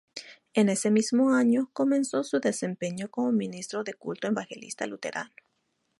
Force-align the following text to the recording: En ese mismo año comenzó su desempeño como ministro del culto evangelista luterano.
En 0.55 0.69
ese 0.69 0.89
mismo 0.89 1.35
año 1.35 1.69
comenzó 1.73 2.23
su 2.23 2.39
desempeño 2.39 3.11
como 3.11 3.31
ministro 3.31 3.83
del 3.83 3.97
culto 3.97 4.25
evangelista 4.27 4.87
luterano. 4.87 5.29